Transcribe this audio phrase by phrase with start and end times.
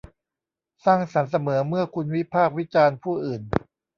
[0.85, 3.41] สร้างสรรค์เสมอเมื่อคุณวิพากษ์วิจารณ์ผู้อื่น